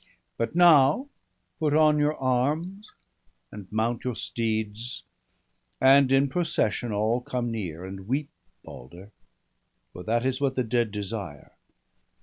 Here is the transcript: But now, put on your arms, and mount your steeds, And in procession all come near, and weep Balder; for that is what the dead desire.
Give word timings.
But 0.35 0.55
now, 0.55 1.09
put 1.59 1.75
on 1.75 1.99
your 1.99 2.15
arms, 2.17 2.95
and 3.51 3.71
mount 3.71 4.03
your 4.03 4.15
steeds, 4.15 5.03
And 5.79 6.11
in 6.11 6.27
procession 6.27 6.91
all 6.91 7.21
come 7.21 7.51
near, 7.51 7.85
and 7.85 8.07
weep 8.07 8.29
Balder; 8.63 9.11
for 9.93 10.01
that 10.01 10.25
is 10.25 10.41
what 10.41 10.55
the 10.55 10.63
dead 10.63 10.89
desire. 10.91 11.51